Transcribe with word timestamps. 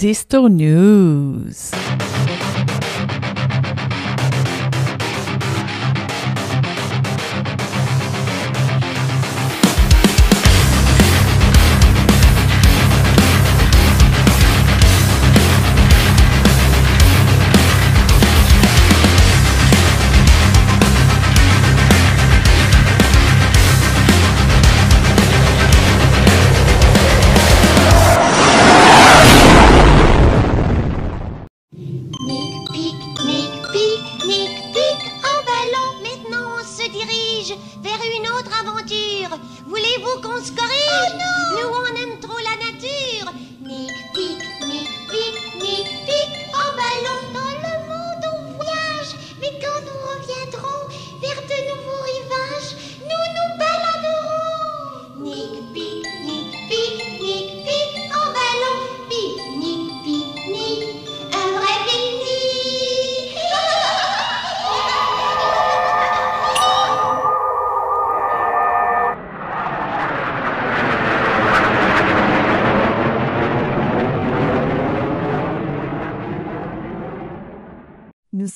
Disto 0.00 0.48
News. 0.48 1.70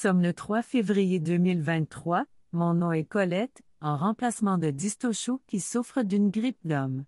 Sommes 0.05 0.21
le 0.21 0.35
3 0.35 0.61
février 0.61 1.19
2023. 1.19 2.27
Mon 2.53 2.75
nom 2.75 2.93
est 2.93 3.05
Colette, 3.05 3.63
en 3.81 3.97
remplacement 3.97 4.59
de 4.59 4.69
Distochou 4.69 5.41
qui 5.47 5.61
souffre 5.61 6.03
d'une 6.03 6.29
grippe 6.29 6.59
d'homme. 6.63 7.07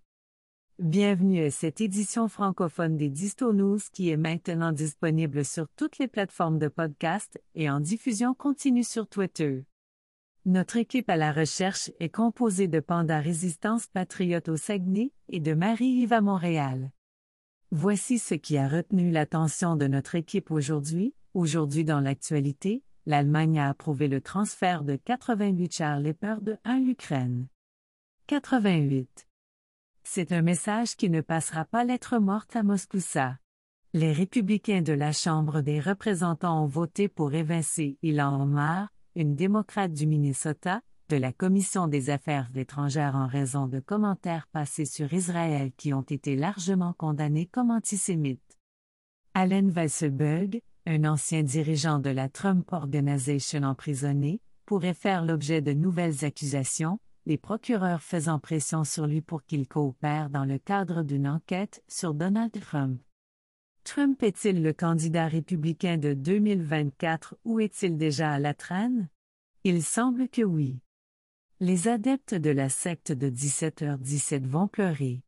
Bienvenue 0.79 1.43
à 1.43 1.51
cette 1.51 1.79
édition 1.79 2.27
francophone 2.27 2.97
des 2.97 3.09
Disto 3.09 3.53
News 3.53 3.77
qui 3.93 4.09
est 4.09 4.17
maintenant 4.17 4.71
disponible 4.71 5.45
sur 5.45 5.67
toutes 5.75 5.99
les 5.99 6.07
plateformes 6.07 6.57
de 6.57 6.69
podcast 6.69 7.39
et 7.53 7.69
en 7.69 7.81
diffusion 7.81 8.33
continue 8.33 8.83
sur 8.83 9.07
Twitter. 9.07 9.63
Notre 10.45 10.77
équipe 10.77 11.11
à 11.11 11.17
la 11.17 11.31
recherche 11.31 11.91
est 11.99 12.09
composée 12.09 12.67
de 12.67 12.79
Panda 12.79 13.19
Résistance 13.19 13.85
Patriote 13.85 14.49
au 14.49 14.57
Saguenay 14.57 15.11
et 15.29 15.39
de 15.39 15.53
Marie-Yves 15.53 16.13
à 16.13 16.21
Montréal. 16.21 16.89
Voici 17.69 18.17
ce 18.17 18.33
qui 18.33 18.57
a 18.57 18.67
retenu 18.67 19.11
l'attention 19.11 19.75
de 19.75 19.85
notre 19.85 20.15
équipe 20.15 20.49
aujourd'hui. 20.49 21.13
Aujourd'hui 21.35 21.83
dans 21.83 21.99
l'actualité, 21.99 22.81
l'Allemagne 23.07 23.57
a 23.57 23.69
approuvé 23.69 24.09
le 24.09 24.19
transfert 24.19 24.83
de 24.83 24.97
88 24.97 25.73
chars 25.73 25.99
Leopard 26.01 26.41
1 26.65 26.71
à 26.71 26.77
l'Ukraine. 26.77 27.47
88. 28.27 29.29
C'est 30.03 30.33
un 30.33 30.41
message 30.41 30.97
qui 30.97 31.09
ne 31.09 31.21
passera 31.21 31.63
pas 31.63 31.85
lettre 31.85 32.19
morte 32.19 32.57
à 32.57 32.63
Moscoussa. 32.63 33.37
Les 33.93 34.11
républicains 34.11 34.81
de 34.81 34.91
la 34.91 35.13
Chambre 35.13 35.61
des 35.61 35.79
représentants 35.79 36.61
ont 36.61 36.67
voté 36.67 37.07
pour 37.07 37.33
évincer 37.33 37.97
Ilan 38.03 38.41
Omar, 38.41 38.89
une 39.15 39.35
démocrate 39.35 39.93
du 39.93 40.05
Minnesota, 40.05 40.81
de 41.07 41.15
la 41.15 41.31
Commission 41.31 41.87
des 41.87 42.09
Affaires 42.09 42.49
étrangères 42.55 43.15
en 43.15 43.27
raison 43.27 43.67
de 43.67 43.79
commentaires 43.79 44.47
passés 44.51 44.83
sur 44.83 45.13
Israël 45.13 45.71
qui 45.77 45.93
ont 45.93 46.01
été 46.01 46.35
largement 46.35 46.91
condamnés 46.91 47.45
comme 47.45 47.71
antisémites. 47.71 48.59
Allen 49.33 49.69
Weisselberg, 49.69 50.61
un 50.87 51.03
ancien 51.03 51.43
dirigeant 51.43 51.99
de 51.99 52.09
la 52.09 52.29
Trump 52.29 52.71
Organization 52.71 53.63
emprisonné, 53.63 54.39
pourrait 54.65 54.93
faire 54.93 55.25
l'objet 55.25 55.61
de 55.61 55.73
nouvelles 55.73 56.23
accusations, 56.23 56.97
les 57.25 57.37
procureurs 57.37 58.01
faisant 58.01 58.39
pression 58.39 58.85
sur 58.85 59.05
lui 59.05 59.21
pour 59.21 59.43
qu'il 59.43 59.67
coopère 59.67 60.29
dans 60.29 60.45
le 60.45 60.57
cadre 60.57 61.03
d'une 61.03 61.27
enquête 61.27 61.83
sur 61.89 62.13
Donald 62.13 62.57
Trump. 62.61 63.01
Trump 63.83 64.23
est-il 64.23 64.63
le 64.63 64.71
candidat 64.71 65.27
républicain 65.27 65.97
de 65.97 66.13
2024 66.13 67.35
ou 67.43 67.59
est-il 67.59 67.97
déjà 67.97 68.31
à 68.31 68.39
la 68.39 68.53
traîne? 68.53 69.09
Il 69.65 69.83
semble 69.83 70.29
que 70.29 70.41
oui. 70.41 70.79
Les 71.59 71.89
adeptes 71.89 72.33
de 72.33 72.49
la 72.49 72.69
secte 72.69 73.11
de 73.11 73.29
17h17 73.29 74.45
vont 74.45 74.69
pleurer. 74.69 75.21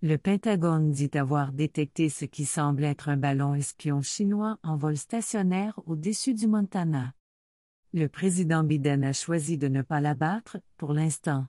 Le 0.00 0.16
Pentagone 0.16 0.92
dit 0.92 1.10
avoir 1.14 1.50
détecté 1.50 2.08
ce 2.08 2.24
qui 2.24 2.44
semble 2.44 2.84
être 2.84 3.08
un 3.08 3.16
ballon 3.16 3.56
espion 3.56 4.00
chinois 4.00 4.56
en 4.62 4.76
vol 4.76 4.96
stationnaire 4.96 5.80
au-dessus 5.86 6.34
du 6.34 6.46
Montana. 6.46 7.14
Le 7.92 8.06
président 8.06 8.62
Biden 8.62 9.02
a 9.02 9.12
choisi 9.12 9.58
de 9.58 9.66
ne 9.66 9.82
pas 9.82 10.00
l'abattre, 10.00 10.58
pour 10.76 10.92
l'instant. 10.92 11.48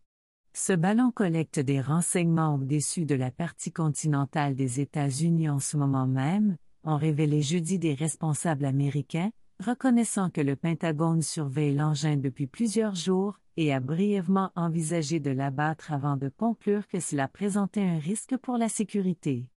Ce 0.55 0.73
ballon 0.73 1.11
collecte 1.11 1.59
des 1.59 1.79
renseignements 1.79 2.55
au-dessus 2.55 3.05
de 3.05 3.13
la 3.13 3.29
partie 3.29 3.71
continentale 3.71 4.55
des 4.55 4.79
États-Unis 4.79 5.47
en 5.47 5.59
ce 5.59 5.77
moment 5.77 6.07
même, 6.07 6.57
ont 6.83 6.97
révélé 6.97 7.43
jeudi 7.43 7.77
des 7.77 7.93
responsables 7.93 8.65
américains, 8.65 9.29
reconnaissant 9.59 10.29
que 10.29 10.41
le 10.41 10.55
Pentagone 10.55 11.21
surveille 11.21 11.75
l'engin 11.75 12.17
depuis 12.17 12.47
plusieurs 12.47 12.95
jours 12.95 13.39
et 13.57 13.73
a 13.73 13.79
brièvement 13.79 14.51
envisagé 14.55 15.19
de 15.19 15.31
l'abattre 15.31 15.91
avant 15.91 16.15
de 16.15 16.29
conclure 16.29 16.87
que 16.87 16.99
cela 16.99 17.27
présentait 17.27 17.83
un 17.83 17.99
risque 17.99 18.37
pour 18.37 18.57
la 18.57 18.69
sécurité. 18.69 19.47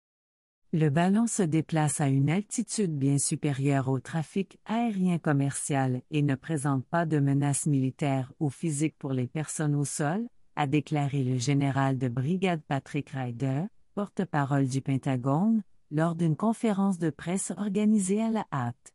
Le 0.73 0.89
ballon 0.89 1.27
se 1.27 1.43
déplace 1.43 2.01
à 2.01 2.07
une 2.07 2.29
altitude 2.29 2.97
bien 2.97 3.17
supérieure 3.17 3.89
au 3.89 3.99
trafic 3.99 4.59
aérien 4.65 5.19
commercial 5.19 6.01
et 6.09 6.23
ne 6.23 6.35
présente 6.35 6.83
pas 6.85 7.05
de 7.05 7.19
menace 7.19 7.67
militaire 7.67 8.33
ou 8.39 8.49
physique 8.49 8.95
pour 8.97 9.13
les 9.13 9.27
personnes 9.27 9.75
au 9.75 9.85
sol, 9.85 10.27
a 10.55 10.67
déclaré 10.67 11.23
le 11.23 11.37
général 11.37 11.97
de 11.97 12.07
brigade 12.07 12.61
Patrick 12.67 13.11
Ryder, 13.11 13.65
porte-parole 13.95 14.67
du 14.67 14.81
Pentagone, 14.81 15.61
lors 15.91 16.15
d'une 16.15 16.35
conférence 16.35 16.97
de 16.97 17.11
presse 17.11 17.53
organisée 17.55 18.21
à 18.21 18.31
la 18.31 18.45
hâte. 18.51 18.92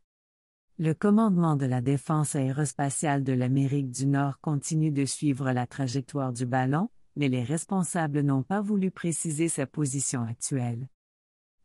Le 0.81 0.93
commandement 0.93 1.57
de 1.57 1.65
la 1.65 1.81
défense 1.81 2.37
aérospatiale 2.37 3.25
de 3.25 3.33
l'Amérique 3.33 3.91
du 3.91 4.07
Nord 4.07 4.39
continue 4.39 4.91
de 4.91 5.03
suivre 5.03 5.51
la 5.51 5.67
trajectoire 5.67 6.31
du 6.31 6.45
ballon, 6.45 6.87
mais 7.17 7.27
les 7.27 7.43
responsables 7.43 8.21
n'ont 8.21 8.43
pas 8.43 8.61
voulu 8.61 8.89
préciser 8.89 9.49
sa 9.49 9.67
position 9.67 10.23
actuelle. 10.23 10.87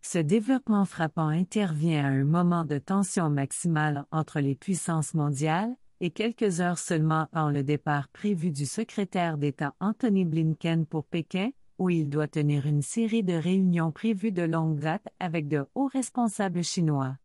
Ce 0.02 0.18
développement 0.18 0.84
frappant 0.84 1.28
intervient 1.28 2.04
à 2.04 2.08
un 2.08 2.24
moment 2.24 2.64
de 2.64 2.78
tension 2.78 3.30
maximale 3.30 4.04
entre 4.10 4.40
les 4.40 4.56
puissances 4.56 5.14
mondiales, 5.14 5.76
et 6.00 6.10
quelques 6.10 6.60
heures 6.60 6.78
seulement 6.78 7.28
avant 7.32 7.50
le 7.50 7.62
départ 7.62 8.08
prévu 8.08 8.50
du 8.50 8.66
secrétaire 8.66 9.38
d'État 9.38 9.76
Anthony 9.78 10.24
Blinken 10.24 10.86
pour 10.86 11.04
Pékin, 11.04 11.50
où 11.78 11.88
il 11.88 12.10
doit 12.10 12.26
tenir 12.26 12.66
une 12.66 12.82
série 12.82 13.22
de 13.22 13.34
réunions 13.34 13.92
prévues 13.92 14.32
de 14.32 14.42
longue 14.42 14.80
date 14.80 15.06
avec 15.20 15.46
de 15.46 15.64
hauts 15.76 15.86
responsables 15.86 16.64
chinois. 16.64 17.16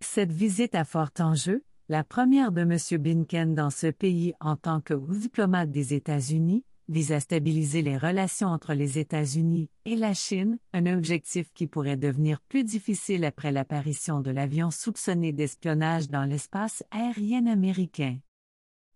Cette 0.00 0.32
visite 0.32 0.74
à 0.74 0.84
fort 0.84 1.10
enjeu, 1.18 1.64
la 1.88 2.04
première 2.04 2.52
de 2.52 2.62
M. 2.62 2.76
Blinken 3.00 3.54
dans 3.54 3.70
ce 3.70 3.86
pays 3.86 4.34
en 4.40 4.56
tant 4.56 4.80
que 4.80 4.94
diplomate 4.94 5.70
des 5.70 5.94
États-Unis, 5.94 6.64
vise 6.88 7.12
à 7.12 7.20
stabiliser 7.20 7.82
les 7.82 7.96
relations 7.96 8.48
entre 8.48 8.74
les 8.74 8.98
États-Unis 8.98 9.70
et 9.84 9.96
la 9.96 10.14
Chine, 10.14 10.58
un 10.72 10.86
objectif 10.86 11.52
qui 11.52 11.66
pourrait 11.66 11.96
devenir 11.96 12.40
plus 12.42 12.62
difficile 12.62 13.24
après 13.24 13.50
l'apparition 13.50 14.20
de 14.20 14.30
l'avion 14.30 14.70
soupçonné 14.70 15.32
d'espionnage 15.32 16.08
dans 16.08 16.24
l'espace 16.24 16.84
aérien 16.90 17.46
américain. 17.46 18.18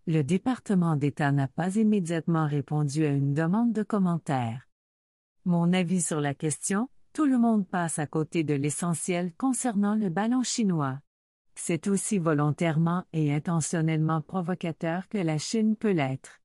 Le 0.06 0.22
département 0.22 0.96
d'État 0.96 1.32
n'a 1.32 1.48
pas 1.48 1.76
immédiatement 1.76 2.46
répondu 2.46 3.04
à 3.04 3.10
une 3.10 3.34
demande 3.34 3.72
de 3.72 3.82
commentaire. 3.82 4.68
Mon 5.44 5.72
avis 5.72 6.02
sur 6.02 6.20
la 6.20 6.34
question, 6.34 6.88
tout 7.12 7.26
le 7.26 7.38
monde 7.38 7.66
passe 7.66 7.98
à 7.98 8.06
côté 8.06 8.44
de 8.44 8.54
l'essentiel 8.54 9.32
concernant 9.36 9.94
le 9.94 10.08
ballon 10.08 10.42
chinois. 10.42 11.00
C'est 11.54 11.88
aussi 11.88 12.18
volontairement 12.18 13.04
et 13.12 13.34
intentionnellement 13.34 14.20
provocateur 14.20 15.08
que 15.08 15.18
la 15.18 15.38
Chine 15.38 15.76
peut 15.76 15.90
l'être. 15.90 16.40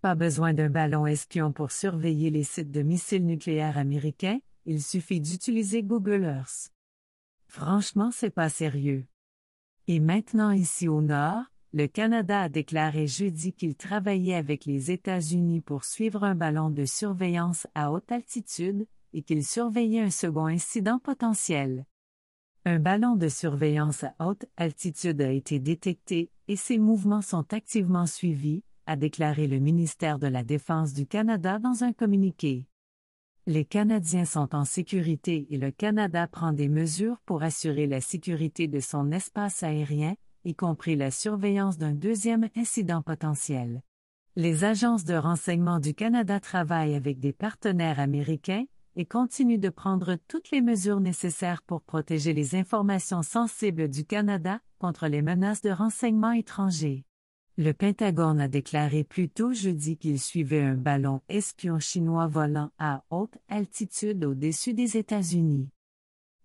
Pas 0.00 0.14
besoin 0.14 0.52
d'un 0.52 0.68
ballon 0.68 1.06
espion 1.06 1.52
pour 1.52 1.70
surveiller 1.70 2.30
les 2.30 2.42
sites 2.42 2.70
de 2.70 2.82
missiles 2.82 3.24
nucléaires 3.24 3.78
américains, 3.78 4.40
il 4.66 4.82
suffit 4.82 5.20
d'utiliser 5.20 5.82
Google 5.82 6.24
Earth. 6.24 6.72
Franchement, 7.46 8.10
c'est 8.10 8.30
pas 8.30 8.48
sérieux. 8.48 9.06
Et 9.86 10.00
maintenant 10.00 10.50
ici 10.50 10.88
au 10.88 11.00
nord, 11.00 11.44
Le 11.72 11.86
Canada 11.86 12.42
a 12.42 12.48
déclaré 12.48 13.06
jeudi 13.06 13.52
qu'il 13.52 13.74
travaillait 13.74 14.36
avec 14.36 14.64
les 14.64 14.90
États-Unis 14.90 15.60
pour 15.60 15.84
suivre 15.84 16.22
un 16.22 16.34
ballon 16.34 16.70
de 16.70 16.84
surveillance 16.84 17.66
à 17.74 17.90
haute 17.90 18.12
altitude 18.12 18.86
et 19.14 19.22
qu'il 19.22 19.44
surveillait 19.44 20.02
un 20.02 20.10
second 20.10 20.46
incident 20.46 20.98
potentiel. 20.98 21.86
Un 22.66 22.78
ballon 22.78 23.16
de 23.16 23.28
surveillance 23.28 24.04
à 24.04 24.14
haute 24.18 24.44
altitude 24.56 25.22
a 25.22 25.30
été 25.30 25.60
détecté 25.60 26.30
et 26.48 26.56
ses 26.56 26.78
mouvements 26.78 27.22
sont 27.22 27.52
activement 27.54 28.06
suivis, 28.06 28.62
a 28.86 28.96
déclaré 28.96 29.46
le 29.46 29.60
ministère 29.60 30.18
de 30.18 30.26
la 30.26 30.42
Défense 30.42 30.92
du 30.92 31.06
Canada 31.06 31.58
dans 31.58 31.84
un 31.84 31.92
communiqué. 31.92 32.66
Les 33.46 33.64
Canadiens 33.64 34.24
sont 34.24 34.54
en 34.54 34.64
sécurité 34.64 35.46
et 35.50 35.58
le 35.58 35.70
Canada 35.70 36.26
prend 36.26 36.52
des 36.52 36.68
mesures 36.68 37.20
pour 37.26 37.42
assurer 37.42 37.86
la 37.86 38.00
sécurité 38.00 38.68
de 38.68 38.80
son 38.80 39.12
espace 39.12 39.62
aérien, 39.62 40.14
y 40.44 40.54
compris 40.54 40.96
la 40.96 41.10
surveillance 41.10 41.78
d'un 41.78 41.92
deuxième 41.92 42.48
incident 42.56 43.02
potentiel. 43.02 43.82
Les 44.36 44.64
agences 44.64 45.04
de 45.04 45.14
renseignement 45.14 45.78
du 45.78 45.94
Canada 45.94 46.40
travaillent 46.40 46.94
avec 46.94 47.20
des 47.20 47.32
partenaires 47.32 48.00
américains 48.00 48.64
et 48.96 49.04
continuent 49.04 49.58
de 49.58 49.68
prendre 49.68 50.16
toutes 50.28 50.50
les 50.50 50.60
mesures 50.60 51.00
nécessaires 51.00 51.62
pour 51.62 51.82
protéger 51.82 52.32
les 52.32 52.54
informations 52.54 53.22
sensibles 53.22 53.88
du 53.88 54.04
Canada 54.04 54.60
contre 54.78 55.08
les 55.08 55.22
menaces 55.22 55.62
de 55.62 55.70
renseignement 55.70 56.32
étrangers. 56.32 57.04
Le 57.56 57.72
Pentagone 57.72 58.40
a 58.40 58.48
déclaré 58.48 59.04
plus 59.04 59.28
tôt 59.28 59.52
jeudi 59.52 59.96
qu'il 59.96 60.18
suivait 60.18 60.62
un 60.62 60.74
ballon 60.74 61.20
espion 61.28 61.78
chinois 61.78 62.26
volant 62.26 62.70
à 62.78 63.04
haute 63.10 63.38
altitude 63.48 64.24
au-dessus 64.24 64.74
des 64.74 64.96
États-Unis. 64.96 65.70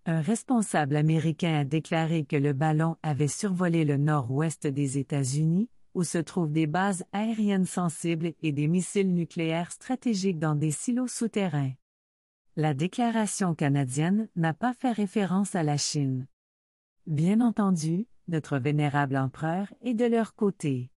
Un 0.06 0.20
responsable 0.20 0.96
américain 0.96 1.58
a 1.60 1.64
déclaré 1.64 2.24
que 2.24 2.36
le 2.36 2.52
ballon 2.52 2.96
avait 3.02 3.28
survolé 3.28 3.84
le 3.84 3.96
nord-ouest 3.96 4.66
des 4.66 4.98
États-Unis, 4.98 5.68
où 5.94 6.04
se 6.04 6.18
trouvent 6.18 6.52
des 6.52 6.66
bases 6.66 7.04
aériennes 7.12 7.66
sensibles 7.66 8.32
et 8.42 8.52
des 8.52 8.68
missiles 8.68 9.12
nucléaires 9.12 9.72
stratégiques 9.72 10.38
dans 10.38 10.54
des 10.54 10.70
silos 10.70 11.08
souterrains. 11.08 11.72
La 12.56 12.74
déclaration 12.74 13.54
canadienne 13.54 14.28
n'a 14.34 14.52
pas 14.52 14.74
fait 14.74 14.90
référence 14.90 15.54
à 15.54 15.62
la 15.62 15.76
Chine. 15.76 16.26
Bien 17.06 17.40
entendu, 17.40 18.08
notre 18.26 18.58
vénérable 18.58 19.16
empereur 19.16 19.72
est 19.82 19.94
de 19.94 20.04
leur 20.04 20.34
côté. 20.34 20.90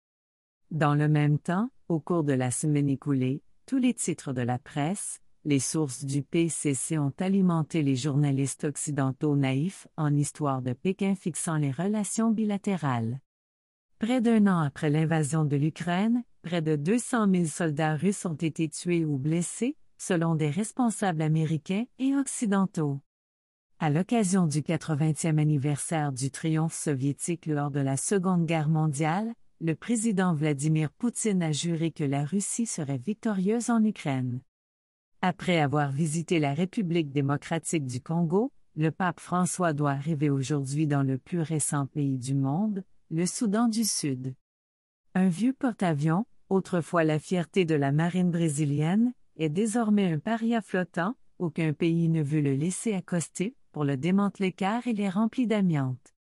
Dans 0.71 0.95
le 0.95 1.09
même 1.09 1.39
temps, 1.39 1.69
au 1.89 2.01
cours 2.01 2.25
de 2.25 2.33
la 2.33 2.51
semaine 2.51 2.89
écoulée, 2.89 3.43
tous 3.67 3.77
les 3.77 3.93
titres 3.93 4.33
de 4.33 4.41
la 4.41 4.59
presse, 4.59 5.21
les 5.45 5.59
sources 5.59 6.07
du 6.07 6.23
PCC 6.23 6.97
ont 6.97 7.13
alimenté 7.19 7.83
les 7.83 7.97
journalistes 7.97 8.65
occidentaux 8.65 9.37
naïfs 9.37 9.87
en 9.99 10.15
histoire 10.15 10.63
de 10.63 10.73
Pékin 10.73 11.15
fixant 11.15 11.59
les 11.59 11.71
relations 11.71 12.31
bilatérales. 12.31 13.21
Près 13.99 14.23
d'un 14.23 14.47
an 14.47 14.61
après 14.61 14.89
l'invasion 14.89 15.45
de 15.45 15.57
l'Ukraine, 15.57 16.25
près 16.41 16.63
de 16.63 16.77
200 16.77 17.31
000 17.31 17.45
soldats 17.45 17.95
russes 17.95 18.25
ont 18.25 18.35
été 18.35 18.71
tués 18.71 19.05
ou 19.05 19.19
blessés, 19.19 19.77
selon 20.03 20.35
des 20.35 20.51
responsables 20.51 21.23
américains 21.23 21.85
et 22.01 22.17
occidentaux. 22.17 23.01
À 23.79 23.89
l'occasion 23.89 24.49
du 24.49 24.61
80e 24.61 25.39
anniversaire 25.39 26.11
du 26.11 26.33
triomphe 26.33 26.75
soviétique 26.75 27.47
lors 27.47 27.71
de 27.71 27.79
la 27.79 27.97
Seconde 27.97 28.45
Guerre 28.45 28.69
mondiale, 28.69 29.33
le 29.61 29.77
président 29.77 30.35
Vladimir 30.35 30.91
Poutine 30.91 31.41
a 31.45 31.53
juré 31.53 31.93
que 31.93 32.03
la 32.03 32.25
Russie 32.25 32.67
serait 32.67 32.99
victorieuse 32.99 33.71
en 33.71 33.85
Ukraine. 33.85 34.41
Après 35.21 35.61
avoir 35.61 35.93
visité 35.93 36.41
la 36.41 36.53
République 36.53 37.13
démocratique 37.13 37.87
du 37.87 38.01
Congo, 38.01 38.51
le 38.75 38.91
pape 38.91 39.21
François 39.21 39.73
doit 39.73 39.93
arriver 39.93 40.31
aujourd'hui 40.31 40.89
dans 40.89 41.05
le 41.05 41.17
plus 41.17 41.43
récent 41.43 41.87
pays 41.87 42.19
du 42.19 42.35
monde, 42.35 42.83
le 43.13 43.25
Soudan 43.25 43.69
du 43.69 43.85
Sud. 43.85 44.35
Un 45.15 45.29
vieux 45.29 45.53
porte-avions, 45.53 46.27
autrefois 46.49 47.05
la 47.05 47.21
fierté 47.21 47.65
de 47.65 47.77
la 47.77 47.93
marine 47.93 48.33
brésilienne, 48.33 49.13
est 49.37 49.49
désormais 49.49 50.13
un 50.13 50.19
paria 50.19 50.61
flottant, 50.61 51.15
aucun 51.39 51.73
pays 51.73 52.09
ne 52.09 52.23
veut 52.23 52.41
le 52.41 52.55
laisser 52.55 52.95
accoster, 52.95 53.57
pour 53.73 53.85
le 53.85 53.97
démanteler 53.97 54.53
car 54.53 54.87
il 54.87 55.01
est 55.01 55.09
rempli 55.09 55.47
d'amiante. 55.47 56.15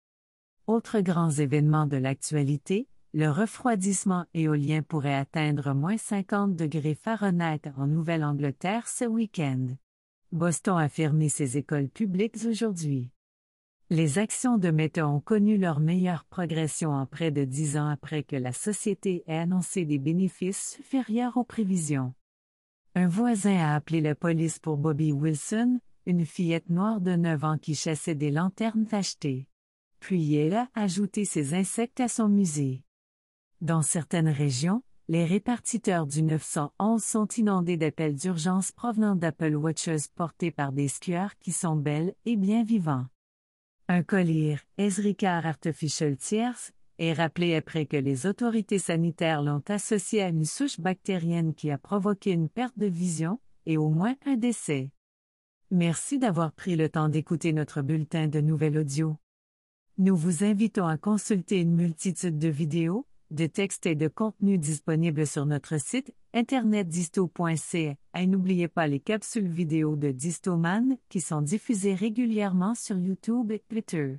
Autres 0.66 1.00
grands 1.00 1.30
événements 1.30 1.86
de 1.86 1.96
l'actualité, 1.96 2.88
le 3.12 3.28
refroidissement 3.28 4.24
éolien 4.34 4.82
pourrait 4.82 5.16
atteindre 5.16 5.74
moins 5.74 5.98
50 5.98 6.54
degrés 6.54 6.94
Fahrenheit 6.94 7.62
en 7.76 7.88
Nouvelle-Angleterre 7.88 8.86
ce 8.86 9.04
week-end. 9.04 9.66
Boston 10.30 10.78
a 10.78 10.88
fermé 10.88 11.28
ses 11.28 11.58
écoles 11.58 11.88
publiques 11.88 12.36
aujourd'hui. 12.46 13.10
Les 13.92 14.20
actions 14.20 14.58
de 14.58 14.70
Meta 14.70 15.08
ont 15.08 15.18
connu 15.18 15.58
leur 15.58 15.80
meilleure 15.80 16.24
progression 16.24 16.92
en 16.92 17.04
près 17.06 17.32
de 17.32 17.42
dix 17.42 17.76
ans 17.76 17.88
après 17.88 18.22
que 18.22 18.36
la 18.36 18.52
société 18.52 19.24
ait 19.26 19.38
annoncé 19.38 19.84
des 19.84 19.98
bénéfices 19.98 20.76
supérieurs 20.76 21.36
aux 21.36 21.42
prévisions. 21.42 22.14
Un 22.96 23.06
voisin 23.06 23.56
a 23.56 23.76
appelé 23.76 24.00
la 24.00 24.16
police 24.16 24.58
pour 24.58 24.76
Bobby 24.76 25.12
Wilson, 25.12 25.78
une 26.06 26.26
fillette 26.26 26.70
noire 26.70 27.00
de 27.00 27.14
9 27.14 27.44
ans 27.44 27.58
qui 27.58 27.76
chassait 27.76 28.16
des 28.16 28.32
lanternes 28.32 28.84
tachetées. 28.84 29.46
Puis 30.00 30.34
elle 30.34 30.54
a 30.54 30.68
ajouté 30.74 31.24
ses 31.24 31.54
insectes 31.54 32.00
à 32.00 32.08
son 32.08 32.28
musée. 32.28 32.82
Dans 33.60 33.82
certaines 33.82 34.28
régions, 34.28 34.82
les 35.06 35.24
répartiteurs 35.24 36.06
du 36.06 36.22
911 36.24 37.04
sont 37.04 37.28
inondés 37.28 37.76
d'appels 37.76 38.16
d'urgence 38.16 38.72
provenant 38.72 39.14
d'Apple 39.14 39.54
Watches 39.54 40.08
portés 40.16 40.50
par 40.50 40.72
des 40.72 40.88
skieurs 40.88 41.38
qui 41.38 41.52
sont 41.52 41.76
belles 41.76 42.14
et 42.24 42.36
bien 42.36 42.64
vivants. 42.64 43.06
Un 43.86 44.02
collier, 44.02 44.58
Esricard 44.78 45.46
Artificial 45.46 46.16
Tears, 46.16 46.72
est 47.00 47.14
rappelé 47.14 47.54
après 47.54 47.86
que 47.86 47.96
les 47.96 48.26
autorités 48.26 48.78
sanitaires 48.78 49.42
l'ont 49.42 49.62
associé 49.68 50.22
à 50.22 50.28
une 50.28 50.44
souche 50.44 50.78
bactérienne 50.78 51.54
qui 51.54 51.70
a 51.70 51.78
provoqué 51.78 52.32
une 52.32 52.48
perte 52.48 52.78
de 52.78 52.86
vision 52.86 53.40
et 53.64 53.78
au 53.78 53.88
moins 53.88 54.16
un 54.26 54.36
décès. 54.36 54.90
Merci 55.70 56.18
d'avoir 56.18 56.52
pris 56.52 56.76
le 56.76 56.88
temps 56.88 57.08
d'écouter 57.08 57.52
notre 57.52 57.80
bulletin 57.80 58.28
de 58.28 58.40
nouvelles 58.40 58.76
audio. 58.76 59.16
Nous 59.96 60.16
vous 60.16 60.44
invitons 60.44 60.86
à 60.86 60.98
consulter 60.98 61.60
une 61.60 61.74
multitude 61.74 62.38
de 62.38 62.48
vidéos, 62.48 63.06
de 63.30 63.46
textes 63.46 63.86
et 63.86 63.94
de 63.94 64.08
contenus 64.08 64.58
disponibles 64.58 65.26
sur 65.26 65.46
notre 65.46 65.80
site 65.80 66.12
internet 66.34 66.88
disto.ca 66.88 67.94
et 68.18 68.26
n'oubliez 68.26 68.68
pas 68.68 68.86
les 68.86 69.00
capsules 69.00 69.48
vidéo 69.48 69.96
de 69.96 70.10
Distoman 70.10 70.96
qui 71.08 71.20
sont 71.20 71.40
diffusées 71.40 71.94
régulièrement 71.94 72.74
sur 72.74 72.98
YouTube 72.98 73.52
et 73.52 73.60
Twitter. 73.60 74.18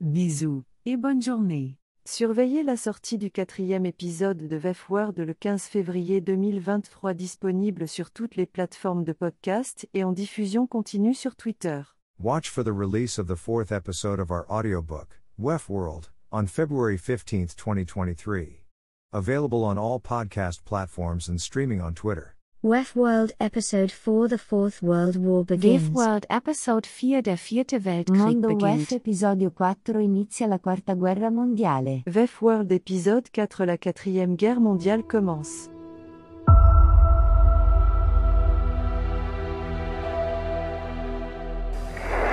Bisous 0.00 0.62
et 0.86 0.96
bonne 0.96 1.22
journée. 1.22 1.79
Surveillez 2.06 2.62
la 2.62 2.78
sortie 2.78 3.18
du 3.18 3.30
quatrième 3.30 3.84
épisode 3.84 4.48
de 4.48 4.74
World 4.88 5.18
le 5.18 5.34
15 5.34 5.64
février 5.64 6.22
2023 6.22 7.12
disponible 7.12 7.86
sur 7.86 8.10
toutes 8.10 8.36
les 8.36 8.46
plateformes 8.46 9.04
de 9.04 9.12
podcast 9.12 9.86
et 9.92 10.02
en 10.02 10.12
diffusion 10.12 10.66
continue 10.66 11.14
sur 11.14 11.36
Twitter. 11.36 11.82
Watch 12.18 12.48
for 12.50 12.64
the 12.64 12.72
release 12.72 13.18
of 13.18 13.26
the 13.26 13.36
fourth 13.36 13.70
episode 13.70 14.18
of 14.18 14.30
our 14.30 14.46
audiobook, 14.48 15.20
Wef 15.38 15.68
World, 15.68 16.10
on 16.32 16.46
February 16.46 16.96
15, 16.96 17.48
2023. 17.54 18.64
Available 19.12 19.62
on 19.62 19.76
all 19.76 20.00
podcast 20.00 20.64
platforms 20.64 21.28
and 21.28 21.38
streaming 21.38 21.82
on 21.82 21.92
Twitter. 21.92 22.34
Wef 22.62 22.94
World 22.94 23.32
Episode 23.40 23.90
4 23.90 24.28
The 24.28 24.36
Fourth 24.36 24.82
World 24.82 25.16
War 25.16 25.44
begins. 25.46 25.88
Wef 25.88 25.94
World 25.94 26.26
Episode 26.28 26.86
4 26.86 27.22
Der 27.22 27.38
vierte 27.38 27.82
Weltkrieg 27.86 28.18
Mondo 28.18 28.48
beginnt. 28.48 28.90
Wef 28.90 28.92
Episodio 28.92 29.50
4 29.50 29.98
Inizia 30.00 30.46
la 30.46 30.58
quarta 30.58 30.94
guerra 30.94 31.30
mondiale. 31.30 32.02
VEF 32.04 32.42
World 32.42 32.70
épisode 32.70 33.30
4 33.32 33.64
La 33.64 33.78
quatrième 33.78 34.36
guerre 34.36 34.60
mondiale 34.60 35.02
commence. 35.04 35.70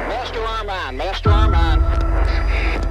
Master 0.10 0.44
arm 0.44 0.70
on, 0.70 0.98
master 0.98 1.30
arm 1.30 1.54
on. 1.54 1.80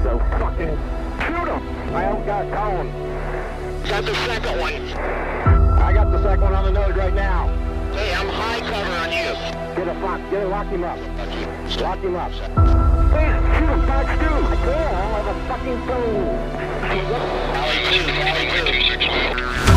So 0.03 0.19
fucking 0.39 0.79
shoot 1.21 1.49
him! 1.49 1.95
I 1.95 2.03
don't 2.09 2.25
got 2.25 2.51
cone. 2.51 2.91
Got 3.87 4.07
the 4.07 4.15
second 4.25 4.59
one? 4.59 5.66
I 5.87 5.93
got 5.93 6.11
the 6.11 6.21
second 6.21 6.43
one 6.43 6.53
on 6.53 6.65
the 6.65 6.73
nose 6.73 6.97
right 6.97 7.15
now. 7.15 7.47
Hey, 7.95 8.13
I'm 8.13 8.27
high 8.27 8.59
cover 8.59 8.97
on 8.97 9.13
you. 9.13 9.31
Get 9.77 9.87
a 9.87 9.95
fuck, 10.01 10.21
get 10.33 10.43
a 10.43 10.49
lock 10.49 10.67
him 10.67 10.83
up. 10.83 10.99
Lock 11.81 12.01
him 12.01 12.17
up. 12.17 12.33
Please, 12.33 13.37
shoot 13.55 13.71
him, 13.71 13.87
Fox 13.87 14.09
2. 14.11 14.27
I 14.27 14.57
can't, 14.67 14.97
I 14.97 15.15
have 15.15 15.29
a 15.31 15.47
fucking 15.47 15.81
phone. 15.87 16.27
Alley 17.55 17.79
2, 17.95 18.11
alley 18.67 19.71
2. 19.71 19.76